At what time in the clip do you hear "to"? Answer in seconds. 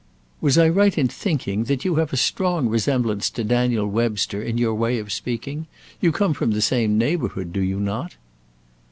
3.29-3.43